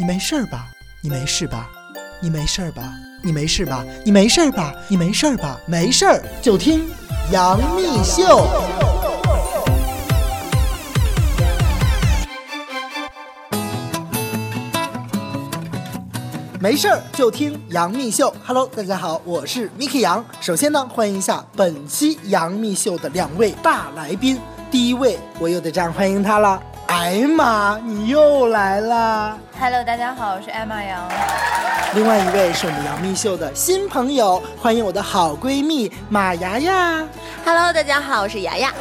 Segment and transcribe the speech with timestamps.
[0.00, 0.66] 你没事吧？
[1.02, 1.68] 你没事吧？
[2.22, 2.94] 你没事吧？
[3.20, 3.84] 你没事吧？
[4.02, 4.74] 你没事吧？
[4.88, 5.60] 你没事吧？
[5.66, 6.88] 没事儿就听
[7.30, 8.48] 杨幂秀。
[16.58, 18.34] 没事儿就听杨幂秀。
[18.46, 20.24] Hello，大家好，我是 Miki 杨。
[20.40, 24.40] 首先呢，欢迎一下本期杨幂秀的两位大来宾。
[24.70, 26.62] 第一位，我又得这样欢迎他了。
[26.90, 31.00] 艾玛，你又来啦！Hello，大家好，我是艾玛杨。
[31.94, 37.00] 另外一位是我们杨幂秀的新朋友，欢迎我的好闺蜜马牙牙。
[37.44, 38.72] Hello，大家好，我是牙牙。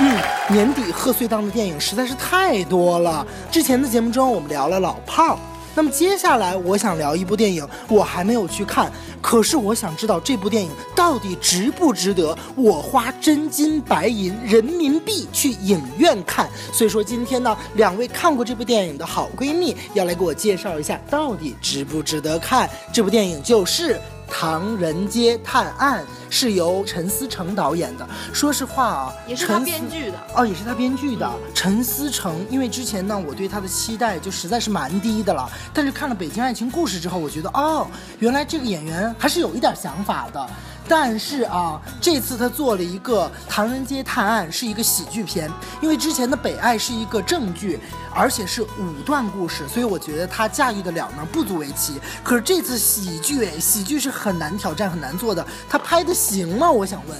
[0.00, 3.24] 嗯，年底贺岁档的电影实在是太多了。
[3.48, 5.38] 之前的节目中我们聊了老炮儿，
[5.74, 16.48] 那么接下来我想聊一部电影，我还没有去看，可是我想知道这部电影到底值不值得我花真金白银人民币去影院看。
[16.72, 22.68] 所以说今天呢，两位看过这部电影的好闺蜜要来给我介绍一下，到底值不值得看。
[22.92, 23.98] 这部电影就是。
[24.34, 28.08] 《唐人街探案》是由陈思诚导演的。
[28.32, 31.30] 说实话啊，也是他编剧的哦，也是他编剧的。
[31.54, 35.48] 陈思诚，因为之前呢，我对他的期待就实在是蛮低的了。
[35.74, 37.86] 但是看了《北京爱情故事》之后，我觉得哦，
[38.20, 40.48] 原来这个演员还是有一点想法的。
[40.88, 45.48] 但是啊，这次他做了一个《唐人街探案》，是一个喜剧片，
[45.80, 47.78] 因为之前的《北爱》是一个正剧，
[48.12, 52.00] 而且是五段故事，所以我觉得他驾驭得了呢，不足为奇。
[52.24, 56.70] 可是这次喜剧，哎，喜剧是很难挑战、很难做的，他拍的行吗？
[56.70, 57.18] 我想问。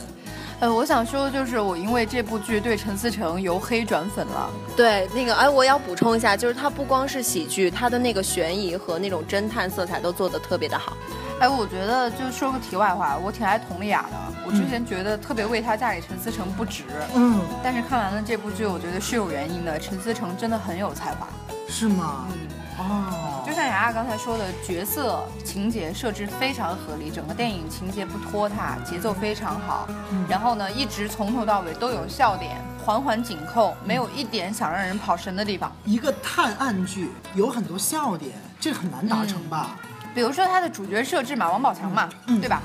[0.60, 4.48] 呃，我想说就是我因为这部剧对陈思诚由黑转粉了。
[4.76, 10.92] 对，那个，哎，我要补充一下，就是它不光是喜剧，它的那个悬疑和那种侦探色彩都做得特别的好。
[11.40, 14.16] 哎，我觉得就说个题外话，我挺爱佟丽娅的。
[14.46, 16.84] 我之前觉得特别为她嫁给陈思诚不值，
[17.16, 19.76] 嗯，但是看完了这部剧，我觉得是有原因的。
[19.80, 21.26] 陈思诚真的很有才华。
[21.68, 22.26] 是吗？
[22.30, 29.88] 嗯，哦，就像雅雅刚才说的，角色情节设置非常合理，整个电影情节不拖沓，节奏非常好。
[30.10, 35.72] 嗯然后呢，一直从头到尾都有笑点，环环紧扣，没有一点想让人跑神的地方。
[35.84, 39.70] 一个探案剧有很多笑点，这很难达成吧？
[40.14, 42.62] 比如说他的主角设置嘛，王宝强嘛，嗯对吧？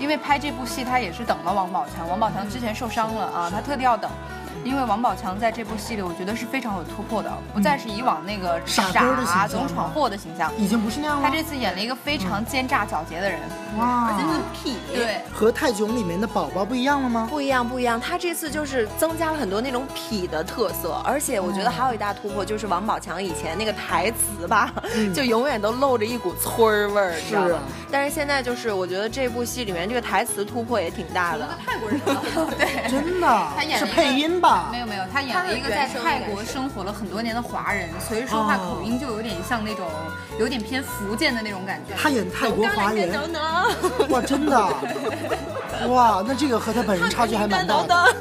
[0.00, 4.10] 因为拍这部戏他也是等了王宝强，王宝强之前受伤了啊，他特地要等。
[4.62, 10.52] 因为王宝强在这部戏里，我觉得是非常有突破的，不再是以往那个傻根儿的形总闯祸的形象。
[10.58, 11.28] 已经不是那样了。
[11.28, 13.40] 他这次演了一个非常奸诈狡黠的人，
[13.78, 14.12] 哇，
[14.54, 17.26] 痞，对，和泰囧里面的宝宝不一样了吗？
[17.30, 18.00] 不一样，不一样。
[18.00, 24.72] 他这次就是增加了很多那种痞的特色，而且我觉得还有一大突破，就是王宝强以前那个台词吧，
[25.14, 27.58] 就永远都露着一股村儿味儿，你知道吗？
[27.90, 31.48] 但是现在就是我觉得这部戏里面这个台词突破也挺大的。
[31.64, 32.00] 泰国人
[32.58, 33.26] 对，真的
[33.56, 34.78] 他演了一个是配音吧没？
[34.80, 39.88] 有没有，他演了一个在泰国生活了很多年的华人，所以说话口音就有点像那种
[40.38, 41.94] 有点偏福建的那种感觉。
[41.96, 43.10] 他演泰国华人，
[44.10, 44.68] 哇，真的，
[45.88, 48.14] 哇，那这个和他本人差距还蛮大的。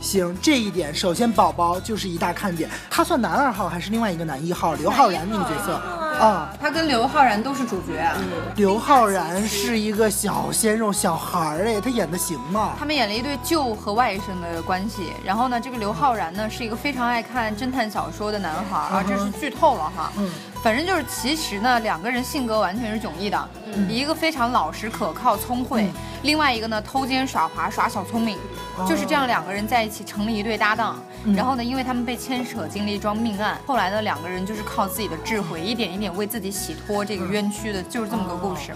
[0.00, 2.68] 行，这一点首先宝宝就是一大看点。
[2.90, 4.74] 他算男二号还是另外一个男一号？
[4.74, 8.16] 刘昊然那个角色啊，他跟刘昊然都是主角啊。
[8.56, 12.74] 刘昊然是一个小鲜肉小孩儿哎，他演的行吗？
[12.78, 20.10] 他们演了一对舅和外甥的关系，然后呢，这个刘昊然呢是一个非常爱看侦探小说的男孩啊，这是剧透了哈。
[20.16, 20.30] 嗯，
[20.62, 23.48] 反正就是其实呢，两个人性格完全是迥异的，
[23.88, 25.90] 一个非常老实可靠聪慧，
[26.22, 28.38] 另外一个呢偷奸耍滑耍小聪明，
[28.86, 31.02] 就是这样两个人在一起成了一对搭档。
[31.34, 38.72] 然后呢，因为他们被牵扯进了一桩命案，后来呢，两个人就是靠自己的智慧，一点一点为自己洗脱这个冤屈的，就是这么个故事。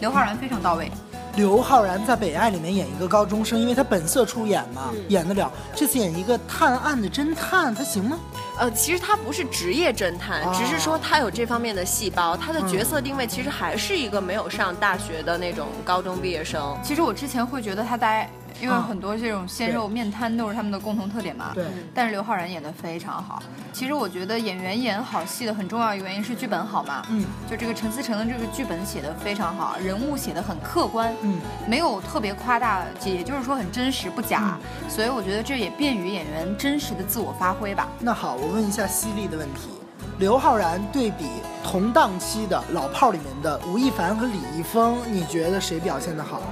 [0.00, 0.90] 刘昊然非常到位。
[1.34, 5.50] 刘昊然在《北爱》里面演一个高中生，因为他本色出演嘛，演得了。
[5.74, 8.18] 这次演一个探案的侦探，他行吗？
[8.58, 12.36] 呃，其实他不是职业侦探，哦只是说他有这方面的细胞。
[12.36, 16.76] 他的角色定位其实还是一个没有上大学的那种高中毕业生。
[16.82, 18.28] 其实我之前会觉得他呆，
[18.60, 21.52] 因为啊很多这种鲜肉面瘫都是他们的共同特点嘛。
[21.54, 21.64] 对
[21.94, 23.42] 但是刘昊然演的非常好。
[23.72, 27.02] 其实我觉得演员演好戏的很重要一个原因是剧本好嘛。
[27.10, 27.24] 嗯。
[27.48, 34.58] 就这个陈思诚的这个剧本写的非常好，人物写的很客观，嗯，没有特别夸大，也就是说很真实不假。
[34.88, 37.88] 所以我觉得这也便于演员真实的自我发挥吧。
[38.00, 39.70] 那好，我问一下犀利的问题：
[40.18, 41.26] 刘昊然对比
[41.62, 46.42] 同档期的老炮儿里面的吴亦凡和李易峰，你觉得谁表现的好？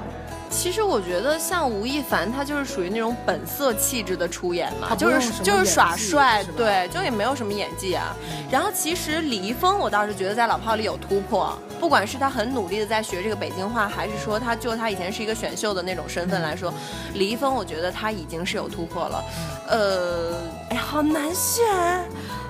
[0.48, 8.14] 其实我觉得像吴亦凡，他就是属于那种本色气质的出演嘛，就是就是耍帅，对，就也没有什么演技啊。
[8.50, 16.72] 然后其实李易峰，我倒是觉得在老炮里有突破，不管是他很努力的在学这个北京话，还是说他就他以前是一个选秀的那种身份来说，
[17.14, 19.25] 李易峰我觉得他已经是有突破了。
[19.69, 20.34] 呃，
[20.70, 21.64] 哎，好难选。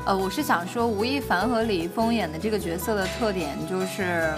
[0.04, 4.32] 呃，我是想说，吴亦凡和李易峰演的这个角色的特点就是，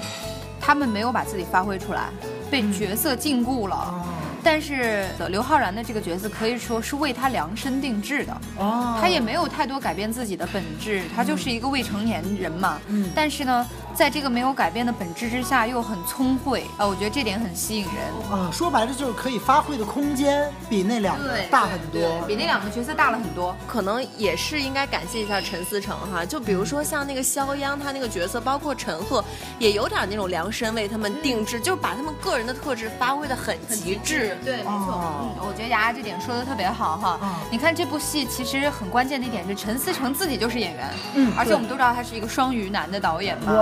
[0.59, 2.09] 他们没有把自己发挥出来，
[2.51, 4.18] 被角色禁锢了。
[4.51, 12.81] 但是刘昊然的这个角色可以说是为他量身定制的，哦，他也没有太多改变自己的本质，他就是一个未成年人嘛。
[12.87, 13.67] 嗯，但是呢。
[13.95, 16.87] 在这个没有改变的本质之下，又很聪慧啊！
[16.87, 18.49] 我觉得这点很吸引人啊。
[18.53, 23.57] 说白了就是可以发挥的空间比那两个大很多，比那两个角色大了很多。
[23.67, 26.25] 可能也是应该感谢一下陈思诚哈。
[26.25, 29.25] 就比如说像那个肖央，他那个角色，包括陈赫，
[29.59, 34.38] 也有点那种量身为他们定制，就是把他们个人的特质发挥的很极致。
[34.45, 35.01] 对，没错。
[35.21, 37.19] 嗯，我觉得牙牙这点说的特别好哈。
[37.51, 43.53] 你看这部戏其实很关键的一点是陈思诚自己就是演员，嗯，而且我们都知道他是一个双鱼男的导演嘛。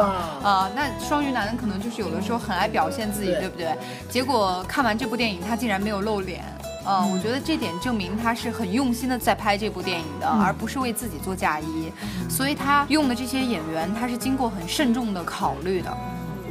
[0.43, 3.77] 啊，那双鱼男可能就是有的时候很爱表现自己，对不对？
[4.09, 6.45] 结果看完这部电影，他竟然没有露脸。
[6.89, 11.91] 嗯，我觉得这点证明他是很用心的在拍这部电影的，而不是为自己做嫁衣。
[12.31, 15.93] 所以他用的这些演员，他是经过很慎重的考虑的。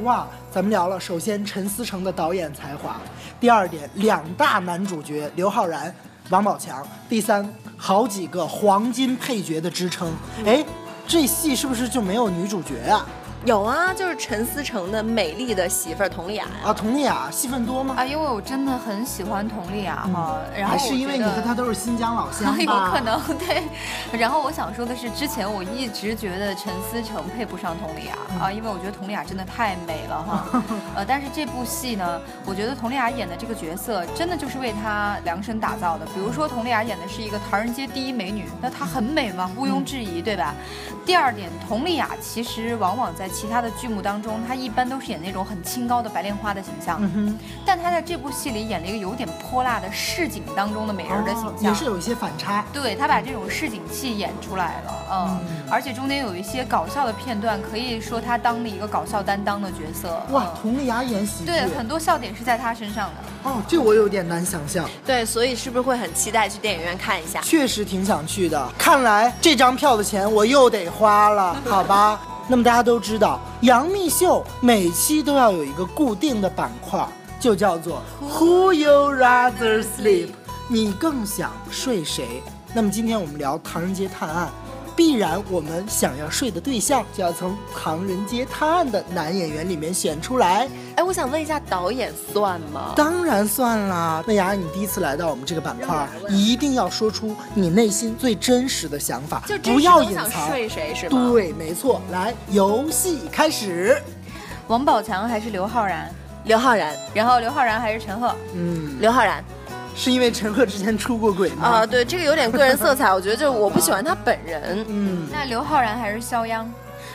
[0.04, 2.98] 哇，咱们聊了，首先陈思诚的导演才华，
[3.40, 5.94] 第二点两大男主角刘昊然、
[6.30, 7.48] 王宝强，第三
[7.78, 10.14] 好几个黄金配角的支撑。
[10.46, 10.64] 哎，
[11.08, 13.06] 这戏是不是就没有女主角啊？
[13.44, 17.94] 有啊，就是陈思诚的美丽的媳妇儿佟丽娅啊，佟丽娅戏份多吗？
[17.96, 23.64] 啊，因为我真的很喜欢佟丽娅哈，然后还是因为你和她都是新疆老乡 有可能 对。
[24.18, 30.64] 然后我想说的是，之前我一直觉得陈思诚配不上佟丽娅啊，因为我觉得佟丽娅真的太美了哈。
[30.96, 36.06] 呃，但是这部戏呢，我觉得佟丽娅演的这个角色真的就是为她量身打造的。
[36.08, 39.52] 比如说佟丽娅演的是一个唐人街第一美女，那她很美吗？
[39.56, 40.56] 毋庸置疑，对吧？
[41.06, 52.64] 第二点，佟丽娅其实往往在其他的剧目当中，他一般都是演那种很清高的白莲花的形象，嗯但他在这部戏里演了一个有点泼辣的市井当中的美人的形象，也是有一些反差。
[52.72, 55.40] 对他把这种市井气演出来了，嗯，
[55.70, 60.24] 而且中间有一些搞笑的片段，可以说他当了一个搞笑担当的角色。
[60.32, 63.50] 哇，佟丽娅演喜剧，对，很多笑点是在她身上的。
[63.50, 64.90] 哦，这我有点难想象。
[65.06, 67.42] 对，所以是不是会很期待去电影院看一下？
[67.42, 68.72] 确实挺想去的。
[68.78, 72.20] 看来这张票的钱我又得花了，好吧。
[72.48, 77.08] 那么大家都知道，杨幂秀每期都要有一个固定的板块，
[77.40, 80.30] 就叫做 Who you rather sleep？
[80.68, 82.44] 你更想睡谁？
[82.74, 84.48] 那么今天我们聊《唐人街探案》。
[84.96, 90.70] 必然，我们想要睡的对象就要从《唐人街探案》的男演员里面选出来。
[90.96, 92.94] 哎，我想问一下，导演算吗？
[92.96, 94.24] 当然算啦。
[94.26, 100.48] 那雅，你第一次来到我们这个板块，一定要说出你内心最真实的想法，就不要隐藏。
[100.48, 101.30] 睡谁是吗？
[101.32, 102.02] 对，没错。
[102.12, 104.02] 来，游戏开始。
[104.68, 106.10] 王宝强还是刘昊然？
[106.46, 106.96] 刘昊然。
[107.14, 108.34] 然后刘昊然还是陈赫？
[108.54, 109.44] 嗯，刘昊然。
[109.96, 111.68] 是因为陈赫之前出过轨吗？
[111.68, 114.86] 啊，对，这个有点个人色彩，我觉得就我不喜欢他本人。
[114.88, 116.70] 嗯，那刘昊然还是肖央？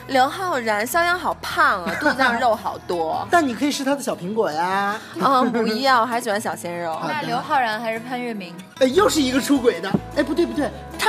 [0.07, 3.25] 刘昊然，肖央好胖啊，肚子上肉好多。
[3.31, 4.99] 但你可以是他的小苹果呀。
[5.21, 6.99] 嗯，不一样，我还喜欢小鲜肉。
[7.07, 8.53] 那刘昊然还是潘粤明？
[8.81, 9.89] 哎，又是一个出轨的。
[10.17, 10.69] 哎，不对不对，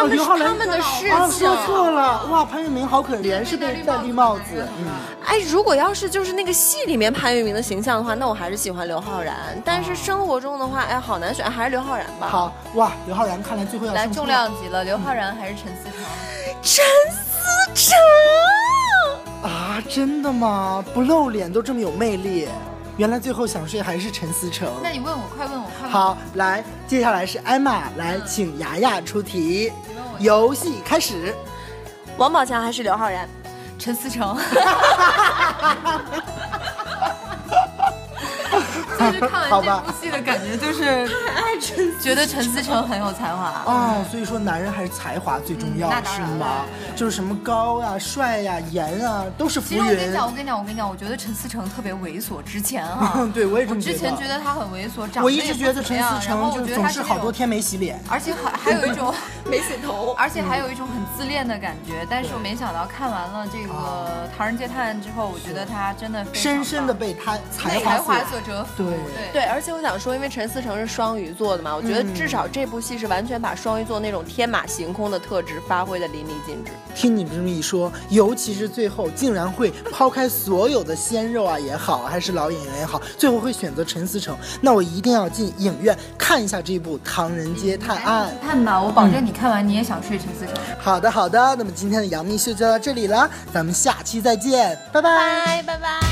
[0.10, 1.32] 他们他们的事情。
[1.32, 2.26] 说错了。
[2.28, 4.68] 哇，潘粤明好可怜，是被戴绿帽子。
[4.80, 4.88] 嗯。
[5.26, 9.36] 哎，如果要是就是那个戏里面潘粤明的形象的话，那我还是喜欢刘昊然。
[9.64, 12.28] 但是生活中的话，哎，好难选，还是刘昊然吧。
[12.28, 14.84] 好哇，刘昊然看来最后要来重量级了。
[14.84, 15.94] 刘昊然还是陈思诚？
[16.62, 16.84] 陈
[17.14, 17.98] 思诚。
[19.50, 20.84] 啊，真的吗？
[20.94, 22.48] 不露脸都这么有魅力，
[22.98, 24.70] 原来最后想睡还是陈思诚。
[24.84, 25.90] 那你问我，快问我，快问。
[25.92, 29.72] 好，来，接下来是艾玛，来，请雅雅出题。
[30.22, 31.36] 游戏开始。
[32.18, 33.28] 王宝强还是刘昊然？
[33.80, 34.38] 陈思诚。
[39.00, 39.91] 就是看完这部戏的
[40.22, 41.08] 感觉，就是
[42.00, 44.06] 觉得陈思诚很有才华哦。
[44.10, 46.66] 所以说，男人还是才华最重要，是吗？
[46.96, 49.82] 就是什么高呀、帅呀、颜啊，都是浮云。
[49.82, 52.42] 我跟你讲，我跟你讲，我跟你讲，我觉得陈思诚特别猥琐。
[52.44, 53.94] 之前哈， 对我也这么觉得。
[53.94, 59.14] 之前觉得他很猥琐，长得我一直觉得陈思诚就总是好多天没洗脸，而且还还有一种
[59.46, 62.06] 没洗头，而且还有一种很自恋的感觉。
[62.10, 63.74] 但是我没想到看完了这个
[64.38, 68.84] 《唐人街探案》之后，我觉得他真的深深的被他才华所折服。
[68.84, 68.98] 对
[69.34, 76.72] 对，而且我想说，因为陈思诚是双鱼座的嘛，我觉得至少这部戏是完全把双鱼座那种天马行空的特质发挥的淋漓尽致。
[76.94, 88.32] 听你们这么一说，尤其是最后竟然会抛开所有的鲜肉啊也好，还是老演员也好，最后会选择陈思诚，那我一定要进影院看一下这部《唐人街探案》。
[88.46, 90.54] 看吧，我保证你看完你也想睡陈思诚。
[90.80, 96.11] 好的好的，那么今天的杨幂秀就到这里了，咱们下期再见，拜拜拜拜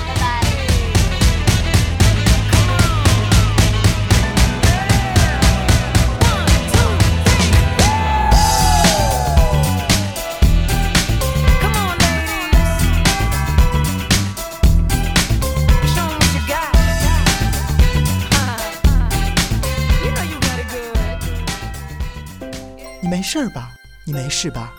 [23.10, 23.72] 没事吧？
[24.06, 24.72] 你没事吧？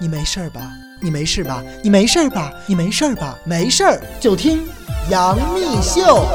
[0.00, 0.72] 你没事吧？
[1.02, 1.62] 你没事吧？
[1.82, 2.50] 你没事吧？
[2.66, 3.38] 你没事吧？
[3.44, 4.66] 没事儿就听
[5.10, 6.26] 杨幂秀。